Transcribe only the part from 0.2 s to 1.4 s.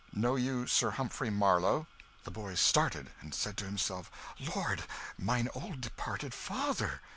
you Sir Humphrey